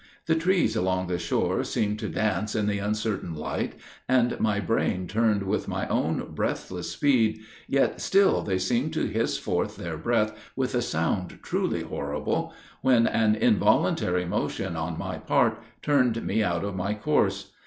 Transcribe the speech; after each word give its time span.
The 0.25 0.33
trees 0.33 0.75
along 0.75 1.05
the 1.09 1.19
shore 1.19 1.63
seemed 1.63 1.99
to 1.99 2.09
dance 2.09 2.55
in 2.55 2.65
the 2.65 2.79
uncertain 2.79 3.35
light, 3.35 3.73
and 4.09 4.39
my 4.39 4.59
brain 4.59 5.07
turned 5.07 5.43
with 5.43 5.67
my 5.67 5.87
own 5.89 6.33
breathless 6.33 6.89
speed, 6.93 7.41
yet 7.67 8.01
still 8.01 8.41
they 8.41 8.57
seemed 8.57 8.93
to 8.95 9.05
hiss 9.05 9.37
forth 9.37 9.75
their 9.77 9.97
breath 9.99 10.33
with 10.55 10.73
a 10.73 10.81
sound 10.81 11.37
truly 11.43 11.83
horrible, 11.83 12.51
when 12.81 13.05
an 13.05 13.35
involuntary 13.35 14.25
motion 14.25 14.75
on 14.75 14.97
my 14.97 15.19
part, 15.19 15.61
turned 15.83 16.25
me 16.25 16.41
out 16.41 16.63
of 16.65 16.73
my 16.75 16.95
course. 16.95 17.51